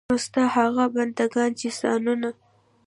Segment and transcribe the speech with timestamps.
[0.09, 2.29] نو ستا هغه بندګان چې ځانونه.